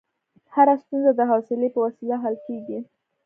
[0.53, 2.79] هره ستونزه د حوصلې په وسیله حل کېږي.